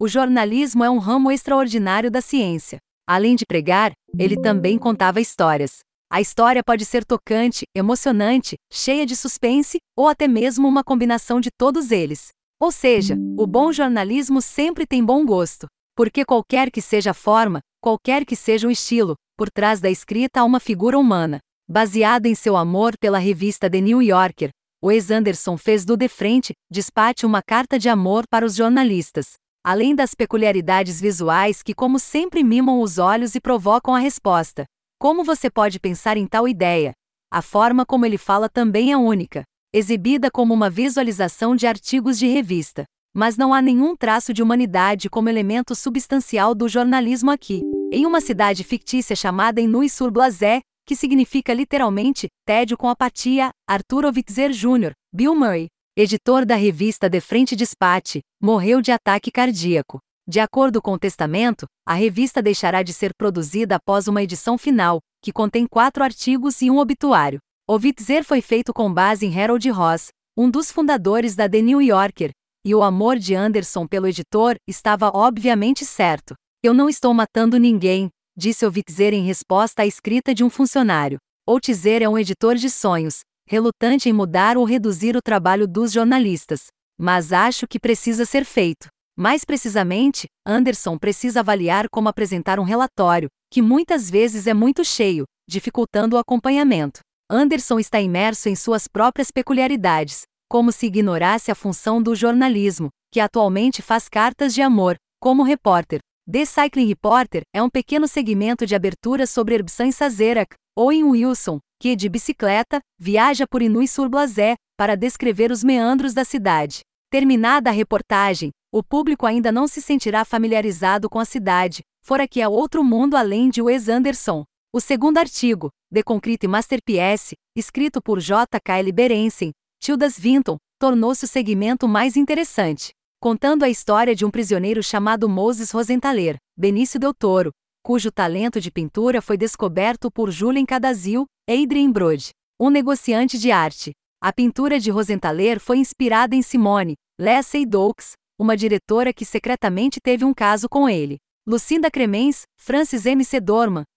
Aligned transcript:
o 0.00 0.08
jornalismo 0.08 0.82
é 0.82 0.88
um 0.88 0.96
ramo 0.96 1.30
extraordinário 1.30 2.10
da 2.10 2.22
ciência. 2.22 2.78
Além 3.06 3.36
de 3.36 3.44
pregar, 3.44 3.92
ele 4.18 4.34
também 4.34 4.78
contava 4.78 5.20
histórias. 5.20 5.80
A 6.10 6.22
história 6.22 6.62
pode 6.64 6.86
ser 6.86 7.04
tocante, 7.04 7.64
emocionante, 7.76 8.56
cheia 8.72 9.04
de 9.04 9.14
suspense, 9.14 9.76
ou 9.94 10.08
até 10.08 10.26
mesmo 10.26 10.66
uma 10.66 10.82
combinação 10.82 11.38
de 11.38 11.50
todos 11.50 11.90
eles. 11.90 12.28
Ou 12.58 12.72
seja, 12.72 13.14
o 13.36 13.46
bom 13.46 13.70
jornalismo 13.72 14.40
sempre 14.40 14.86
tem 14.86 15.04
bom 15.04 15.24
gosto. 15.26 15.66
Porque 15.94 16.24
qualquer 16.24 16.70
que 16.70 16.80
seja 16.80 17.10
a 17.10 17.14
forma, 17.14 17.60
qualquer 17.78 18.24
que 18.24 18.34
seja 18.34 18.66
o 18.66 18.70
estilo, 18.70 19.16
por 19.36 19.50
trás 19.50 19.82
da 19.82 19.90
escrita 19.90 20.40
há 20.40 20.44
uma 20.44 20.60
figura 20.60 20.98
humana. 20.98 21.40
Baseado 21.68 22.24
em 22.24 22.34
seu 22.34 22.56
amor 22.56 22.94
pela 22.98 23.18
revista 23.18 23.68
The 23.68 23.82
New 23.82 24.00
Yorker, 24.00 24.48
Wes 24.82 25.10
Anderson 25.10 25.58
fez 25.58 25.84
do 25.84 25.94
De 25.94 26.08
Frente, 26.08 26.54
Despate 26.70 27.26
uma 27.26 27.42
carta 27.42 27.78
de 27.78 27.90
amor 27.90 28.24
para 28.30 28.46
os 28.46 28.54
jornalistas. 28.54 29.34
Além 29.62 29.94
das 29.94 30.14
peculiaridades 30.14 30.98
visuais 30.98 31.62
que, 31.62 31.74
como 31.74 31.98
sempre, 31.98 32.42
mimam 32.42 32.80
os 32.80 32.96
olhos 32.96 33.34
e 33.34 33.40
provocam 33.40 33.94
a 33.94 33.98
resposta. 33.98 34.64
Como 34.98 35.22
você 35.22 35.50
pode 35.50 35.78
pensar 35.78 36.16
em 36.16 36.26
tal 36.26 36.48
ideia? 36.48 36.92
A 37.30 37.42
forma 37.42 37.84
como 37.84 38.06
ele 38.06 38.16
fala 38.16 38.48
também 38.48 38.90
é 38.90 38.96
única, 38.96 39.42
exibida 39.72 40.30
como 40.30 40.54
uma 40.54 40.70
visualização 40.70 41.54
de 41.54 41.66
artigos 41.66 42.18
de 42.18 42.26
revista. 42.26 42.84
Mas 43.14 43.36
não 43.36 43.52
há 43.52 43.60
nenhum 43.60 43.94
traço 43.94 44.32
de 44.32 44.42
humanidade 44.42 45.10
como 45.10 45.28
elemento 45.28 45.74
substancial 45.74 46.54
do 46.54 46.66
jornalismo 46.66 47.30
aqui. 47.30 47.60
Em 47.92 48.06
uma 48.06 48.22
cidade 48.22 48.64
fictícia 48.64 49.14
chamada 49.14 49.60
Inui-sur-Blasé, 49.60 50.60
que 50.86 50.96
significa 50.96 51.52
literalmente 51.52 52.28
tédio 52.46 52.78
com 52.78 52.88
apatia, 52.88 53.50
Arthur 53.68 54.06
Ovitzer 54.06 54.52
Jr., 54.52 54.92
Bill 55.12 55.34
Murray, 55.34 55.68
editor 56.02 56.46
da 56.46 56.54
revista 56.54 57.10
De 57.10 57.20
Frente 57.20 57.54
Despate, 57.54 58.22
morreu 58.40 58.80
de 58.80 58.90
ataque 58.90 59.30
cardíaco. 59.30 59.98
De 60.26 60.40
acordo 60.40 60.80
com 60.80 60.94
o 60.94 60.98
testamento, 60.98 61.66
a 61.86 61.92
revista 61.92 62.40
deixará 62.40 62.82
de 62.82 62.94
ser 62.94 63.12
produzida 63.14 63.76
após 63.76 64.08
uma 64.08 64.22
edição 64.22 64.56
final, 64.56 65.00
que 65.22 65.30
contém 65.30 65.66
quatro 65.66 66.02
artigos 66.02 66.62
e 66.62 66.70
um 66.70 66.78
obituário. 66.78 67.38
Ovitzer 67.68 68.24
foi 68.24 68.40
feito 68.40 68.72
com 68.72 68.90
base 68.90 69.26
em 69.26 69.38
Harold 69.38 69.68
Ross, 69.68 70.08
um 70.34 70.50
dos 70.50 70.72
fundadores 70.72 71.36
da 71.36 71.46
The 71.46 71.60
New 71.60 71.82
Yorker, 71.82 72.30
e 72.64 72.74
o 72.74 72.82
amor 72.82 73.18
de 73.18 73.34
Anderson 73.34 73.86
pelo 73.86 74.06
editor 74.06 74.56
estava 74.66 75.10
obviamente 75.12 75.84
certo. 75.84 76.34
Eu 76.62 76.72
não 76.72 76.88
estou 76.88 77.12
matando 77.12 77.58
ninguém, 77.58 78.08
disse 78.34 78.64
Ovitzer 78.64 79.12
em 79.12 79.26
resposta 79.26 79.82
à 79.82 79.86
escrita 79.86 80.34
de 80.34 80.42
um 80.42 80.48
funcionário. 80.48 81.18
Outzer 81.46 82.02
é 82.02 82.08
um 82.08 82.16
editor 82.16 82.54
de 82.54 82.70
sonhos, 82.70 83.20
relutante 83.50 84.08
em 84.08 84.12
mudar 84.12 84.56
ou 84.56 84.64
reduzir 84.64 85.16
o 85.16 85.20
trabalho 85.20 85.66
dos 85.66 85.90
jornalistas. 85.90 86.66
Mas 86.96 87.32
acho 87.32 87.66
que 87.66 87.80
precisa 87.80 88.24
ser 88.24 88.44
feito. 88.44 88.86
Mais 89.18 89.44
precisamente, 89.44 90.28
Anderson 90.46 90.96
precisa 90.96 91.40
avaliar 91.40 91.88
como 91.90 92.08
apresentar 92.08 92.60
um 92.60 92.62
relatório, 92.62 93.28
que 93.52 93.60
muitas 93.60 94.08
vezes 94.08 94.46
é 94.46 94.54
muito 94.54 94.84
cheio, 94.84 95.24
dificultando 95.48 96.14
o 96.14 96.18
acompanhamento. 96.20 97.00
Anderson 97.28 97.80
está 97.80 98.00
imerso 98.00 98.48
em 98.48 98.54
suas 98.54 98.86
próprias 98.86 99.32
peculiaridades, 99.32 100.22
como 100.48 100.70
se 100.70 100.86
ignorasse 100.86 101.50
a 101.50 101.54
função 101.56 102.00
do 102.00 102.14
jornalismo, 102.14 102.88
que 103.12 103.18
atualmente 103.18 103.82
faz 103.82 104.08
cartas 104.08 104.54
de 104.54 104.62
amor, 104.62 104.94
como 105.20 105.42
repórter. 105.42 105.98
The 106.30 106.44
Cycling 106.44 106.86
Reporter 106.86 107.42
é 107.52 107.60
um 107.60 107.68
pequeno 107.68 108.06
segmento 108.06 108.64
de 108.64 108.76
abertura 108.76 109.26
sobre 109.26 109.56
Erbsan 109.56 109.90
Sazerac, 109.90 110.54
ou 110.76 110.92
em 110.92 111.02
Wilson, 111.02 111.58
que, 111.80 111.96
de 111.96 112.10
bicicleta, 112.10 112.78
viaja 112.98 113.46
por 113.46 113.62
Inui 113.62 113.88
sur 113.88 114.08
Blasé, 114.10 114.54
para 114.76 114.94
descrever 114.94 115.50
os 115.50 115.64
meandros 115.64 116.12
da 116.12 116.24
cidade. 116.24 116.82
Terminada 117.10 117.70
a 117.70 117.72
reportagem, 117.72 118.50
o 118.70 118.82
público 118.82 119.26
ainda 119.26 119.50
não 119.50 119.66
se 119.66 119.80
sentirá 119.80 120.24
familiarizado 120.24 121.08
com 121.08 121.18
a 121.18 121.24
cidade, 121.24 121.80
fora 122.04 122.28
que 122.28 122.42
há 122.42 122.48
outro 122.48 122.84
mundo 122.84 123.16
além 123.16 123.48
de 123.48 123.62
Wes 123.62 123.88
Anderson. 123.88 124.44
O 124.72 124.80
segundo 124.80 125.18
artigo, 125.18 125.70
The 125.92 126.02
Concrete 126.02 126.46
Masterpiece, 126.46 127.34
escrito 127.56 128.00
por 128.00 128.20
J. 128.20 128.46
Kyle 128.60 128.92
Berensen, 128.92 129.50
Tildas 129.80 130.18
Vinton, 130.18 130.58
tornou-se 130.78 131.24
o 131.24 131.28
segmento 131.28 131.88
mais 131.88 132.14
interessante, 132.14 132.90
contando 133.18 133.64
a 133.64 133.70
história 133.70 134.14
de 134.14 134.24
um 134.24 134.30
prisioneiro 134.30 134.82
chamado 134.82 135.28
Moses 135.28 135.70
Rosenthaler, 135.70 136.36
Benício 136.56 137.00
Del 137.00 137.14
Toro, 137.14 137.50
cujo 137.82 138.10
talento 138.12 138.60
de 138.60 138.70
pintura 138.70 139.22
foi 139.22 139.36
descoberto 139.36 140.10
por 140.10 140.30
Julien 140.30 140.66
Cadazil 140.66 141.26
e 141.48 141.62
Adrien 141.62 141.90
Brode, 141.90 142.30
um 142.60 142.70
negociante 142.70 143.38
de 143.38 143.50
arte. 143.50 143.92
A 144.22 144.32
pintura 144.32 144.78
de 144.78 144.90
Rosenthaler 144.90 145.58
foi 145.58 145.78
inspirada 145.78 146.36
em 146.36 146.42
Simone 146.42 146.94
Leslie 147.18 147.66
Doakes, 147.66 148.12
uma 148.38 148.56
diretora 148.56 149.12
que 149.12 149.24
secretamente 149.24 149.98
teve 150.00 150.24
um 150.24 150.32
caso 150.32 150.68
com 150.68 150.88
ele. 150.88 151.18
Lucinda 151.46 151.90
Cremens, 151.90 152.42
Francis 152.58 153.06
M. 153.06 153.24
C. 153.24 153.38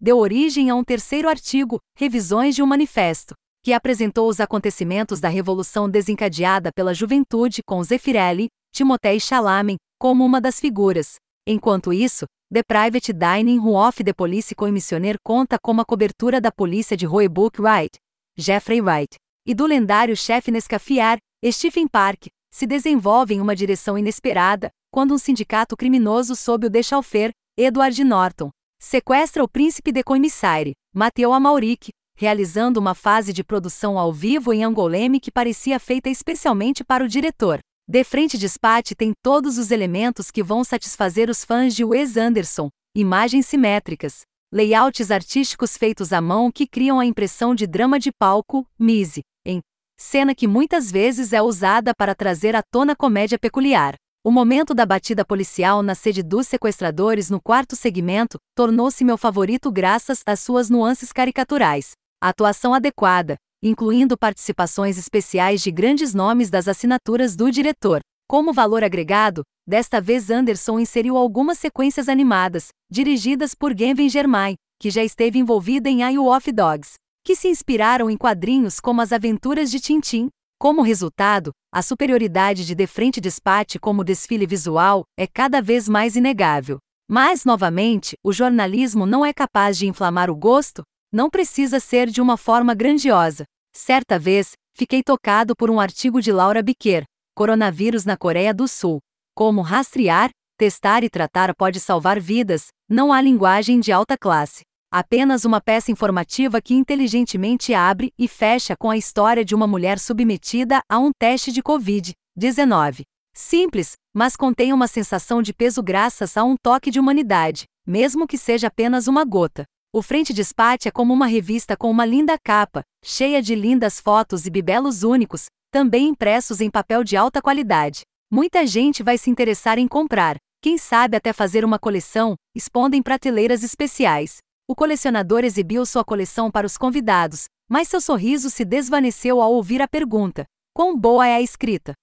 Deu 0.00 0.18
origem 0.18 0.68
a 0.70 0.74
um 0.74 0.82
terceiro 0.82 1.28
artigo, 1.28 1.78
Revisões 1.96 2.54
de 2.54 2.62
um 2.62 2.66
Manifesto, 2.66 3.34
que 3.62 3.72
apresentou 3.72 4.28
os 4.28 4.40
acontecimentos 4.40 5.20
da 5.20 5.28
Revolução 5.28 5.88
desencadeada 5.88 6.70
pela 6.74 6.94
juventude 6.94 7.62
com 7.66 7.82
Zeffirelli, 7.82 8.48
Timothée 8.72 9.20
Chalamet, 9.20 9.78
como 9.98 10.24
uma 10.24 10.40
das 10.40 10.60
figuras. 10.60 11.16
Enquanto 11.46 11.92
isso, 11.92 12.26
The 12.52 12.62
Private 12.64 13.12
Dining 13.12 13.58
Room 13.58 13.76
of 13.76 14.02
the 14.02 14.12
Police 14.12 14.52
Commissioner 14.52 15.16
conta 15.22 15.56
com 15.62 15.80
a 15.80 15.84
cobertura 15.84 16.40
da 16.40 16.50
polícia 16.50 16.96
de 16.96 17.06
Roebuck 17.06 17.60
Wright, 17.60 17.96
Jeffrey 18.36 18.80
Wright, 18.80 19.14
e 19.46 19.54
do 19.54 19.64
lendário 19.64 20.16
chefe 20.16 20.50
Nescafiar, 20.50 21.18
Stephen 21.44 21.86
Park, 21.86 22.26
se 22.52 22.66
desenvolve 22.66 23.34
em 23.34 23.40
uma 23.40 23.54
direção 23.54 23.96
inesperada, 23.96 24.70
quando 24.90 25.14
um 25.14 25.18
sindicato 25.18 25.76
criminoso 25.76 26.34
sob 26.34 26.66
o 26.66 26.70
Dechalfer, 26.70 27.30
Edward 27.56 28.02
Norton, 28.02 28.50
sequestra 28.80 29.44
o 29.44 29.48
príncipe 29.48 29.92
de 29.92 30.02
Coimissire, 30.02 30.72
Mateo 30.92 31.32
Amauric, 31.32 31.90
realizando 32.16 32.80
uma 32.80 32.94
fase 32.94 33.32
de 33.32 33.44
produção 33.44 33.98
ao 33.98 34.12
vivo 34.12 34.52
em 34.52 34.64
Angoleme 34.64 35.20
que 35.20 35.30
parecia 35.30 35.78
feita 35.78 36.10
especialmente 36.10 36.82
para 36.82 37.04
o 37.04 37.08
diretor. 37.08 37.60
De 37.88 38.02
frente 38.02 38.36
Dispatch 38.36 38.94
tem 38.96 39.12
todos 39.22 39.58
os 39.58 39.70
elementos 39.70 40.32
que 40.32 40.42
vão 40.42 40.64
satisfazer 40.64 41.30
os 41.30 41.44
fãs 41.44 41.72
de 41.72 41.84
Wes 41.84 42.16
Anderson: 42.16 42.68
imagens 42.96 43.46
simétricas, 43.46 44.22
layouts 44.52 45.12
artísticos 45.12 45.76
feitos 45.76 46.12
à 46.12 46.20
mão 46.20 46.50
que 46.50 46.66
criam 46.66 46.98
a 46.98 47.06
impressão 47.06 47.54
de 47.54 47.64
drama 47.64 48.00
de 48.00 48.10
palco, 48.10 48.66
mise, 48.76 49.22
em 49.44 49.60
cena 49.96 50.34
que 50.34 50.48
muitas 50.48 50.90
vezes 50.90 51.32
é 51.32 51.40
usada 51.40 51.92
para 51.96 52.12
trazer 52.12 52.56
à 52.56 52.62
tona 52.72 52.96
comédia 52.96 53.38
peculiar. 53.38 53.94
O 54.24 54.32
momento 54.32 54.74
da 54.74 54.84
batida 54.84 55.24
policial 55.24 55.80
na 55.80 55.94
sede 55.94 56.24
dos 56.24 56.48
sequestradores 56.48 57.30
no 57.30 57.40
quarto 57.40 57.76
segmento 57.76 58.36
tornou-se 58.56 59.04
meu 59.04 59.16
favorito 59.16 59.70
graças 59.70 60.22
às 60.26 60.40
suas 60.40 60.68
nuances 60.68 61.12
caricaturais. 61.12 61.92
Atuação 62.20 62.74
adequada, 62.74 63.36
incluindo 63.66 64.16
participações 64.16 64.96
especiais 64.96 65.60
de 65.60 65.70
grandes 65.70 66.14
nomes 66.14 66.48
das 66.48 66.68
assinaturas 66.68 67.34
do 67.34 67.50
diretor. 67.50 68.00
Como 68.28 68.52
valor 68.52 68.84
agregado, 68.84 69.42
desta 69.66 70.00
vez 70.00 70.30
Anderson 70.30 70.78
inseriu 70.78 71.16
algumas 71.16 71.58
sequências 71.58 72.08
animadas, 72.08 72.68
dirigidas 72.90 73.54
por 73.54 73.74
Gavin 73.74 74.08
Germain, 74.08 74.54
que 74.80 74.90
já 74.90 75.02
esteve 75.02 75.38
envolvida 75.38 75.88
em 75.88 76.02
Isle 76.02 76.28
of 76.28 76.52
Dogs, 76.52 76.94
que 77.24 77.34
se 77.34 77.48
inspiraram 77.48 78.10
em 78.10 78.16
quadrinhos 78.16 78.78
como 78.78 79.00
As 79.00 79.12
Aventuras 79.12 79.70
de 79.70 79.80
Tintin. 79.80 80.28
Como 80.58 80.80
resultado, 80.80 81.50
a 81.72 81.82
superioridade 81.82 82.64
de 82.64 82.74
De 82.74 82.86
Frente 82.86 83.20
Despate 83.20 83.78
como 83.78 84.04
desfile 84.04 84.46
visual 84.46 85.04
é 85.18 85.26
cada 85.26 85.60
vez 85.60 85.88
mais 85.88 86.16
inegável. 86.16 86.78
Mas, 87.08 87.44
novamente, 87.44 88.16
o 88.24 88.32
jornalismo 88.32 89.06
não 89.06 89.24
é 89.24 89.32
capaz 89.32 89.76
de 89.76 89.86
inflamar 89.86 90.30
o 90.30 90.36
gosto, 90.36 90.82
não 91.12 91.30
precisa 91.30 91.78
ser 91.78 92.08
de 92.08 92.20
uma 92.20 92.36
forma 92.36 92.74
grandiosa. 92.74 93.44
Certa 93.78 94.18
vez, 94.18 94.52
fiquei 94.74 95.02
tocado 95.02 95.54
por 95.54 95.70
um 95.70 95.78
artigo 95.78 96.22
de 96.22 96.32
Laura 96.32 96.62
Biquer, 96.62 97.04
Coronavírus 97.34 98.06
na 98.06 98.16
Coreia 98.16 98.54
do 98.54 98.66
Sul. 98.66 99.00
Como 99.34 99.60
rastrear, 99.60 100.30
testar 100.56 101.04
e 101.04 101.10
tratar 101.10 101.54
pode 101.54 101.78
salvar 101.78 102.18
vidas, 102.18 102.68
não 102.88 103.12
há 103.12 103.20
linguagem 103.20 103.78
de 103.78 103.92
alta 103.92 104.16
classe. 104.16 104.62
Apenas 104.90 105.44
uma 105.44 105.60
peça 105.60 105.92
informativa 105.92 106.58
que 106.58 106.72
inteligentemente 106.72 107.74
abre 107.74 108.14
e 108.18 108.26
fecha 108.26 108.74
com 108.74 108.88
a 108.88 108.96
história 108.96 109.44
de 109.44 109.54
uma 109.54 109.66
mulher 109.66 109.98
submetida 109.98 110.80
a 110.88 110.98
um 110.98 111.10
teste 111.12 111.52
de 111.52 111.62
Covid-19. 111.62 113.02
Simples, 113.34 113.92
mas 114.14 114.36
contém 114.36 114.72
uma 114.72 114.88
sensação 114.88 115.42
de 115.42 115.52
peso 115.52 115.82
graças 115.82 116.38
a 116.38 116.42
um 116.42 116.56
toque 116.56 116.90
de 116.90 116.98
humanidade, 116.98 117.64
mesmo 117.86 118.26
que 118.26 118.38
seja 118.38 118.68
apenas 118.68 119.06
uma 119.06 119.22
gota. 119.22 119.66
O 119.96 120.02
Frente 120.02 120.34
Dispate 120.34 120.88
é 120.88 120.90
como 120.90 121.14
uma 121.14 121.26
revista 121.26 121.74
com 121.74 121.90
uma 121.90 122.04
linda 122.04 122.36
capa, 122.38 122.82
cheia 123.02 123.40
de 123.40 123.54
lindas 123.54 123.98
fotos 123.98 124.44
e 124.44 124.50
bibelos 124.50 125.02
únicos, 125.02 125.46
também 125.70 126.08
impressos 126.08 126.60
em 126.60 126.70
papel 126.70 127.02
de 127.02 127.16
alta 127.16 127.40
qualidade. 127.40 128.02
Muita 128.30 128.66
gente 128.66 129.02
vai 129.02 129.16
se 129.16 129.30
interessar 129.30 129.78
em 129.78 129.88
comprar, 129.88 130.36
quem 130.60 130.76
sabe 130.76 131.16
até 131.16 131.32
fazer 131.32 131.64
uma 131.64 131.78
coleção, 131.78 132.34
expondo 132.54 132.94
em 132.94 133.00
prateleiras 133.00 133.62
especiais. 133.62 134.36
O 134.68 134.74
colecionador 134.74 135.46
exibiu 135.46 135.86
sua 135.86 136.04
coleção 136.04 136.50
para 136.50 136.66
os 136.66 136.76
convidados, 136.76 137.44
mas 137.66 137.88
seu 137.88 138.02
sorriso 138.02 138.50
se 138.50 138.66
desvaneceu 138.66 139.40
ao 139.40 139.54
ouvir 139.54 139.80
a 139.80 139.88
pergunta: 139.88 140.44
Quão 140.74 140.94
boa 140.94 141.26
é 141.26 141.36
a 141.36 141.40
escrita? 141.40 141.94